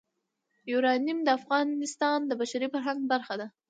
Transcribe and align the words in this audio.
یورانیم 0.71 1.19
د 1.23 1.27
افغانستان 1.39 2.19
د 2.25 2.31
بشري 2.41 2.67
فرهنګ 2.73 2.99
برخه 3.11 3.33
ده. 3.41 3.47